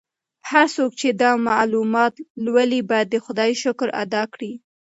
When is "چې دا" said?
0.99-1.31